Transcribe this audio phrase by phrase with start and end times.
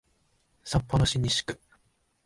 [0.63, 1.61] 札幌市西区